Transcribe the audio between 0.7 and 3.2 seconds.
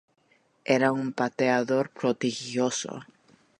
Era un pateador prodigioso.